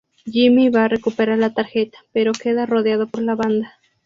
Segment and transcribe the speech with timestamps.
[0.25, 3.73] Jimmy va a recuperar la tarjeta, pero queda rodeado por la banda.